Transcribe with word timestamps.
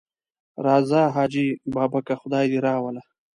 راځه 0.65 1.01
حاجي 1.15 1.47
بابکه 1.75 2.15
خدای 2.21 2.45
دې 2.51 2.59
راوله. 2.67 3.01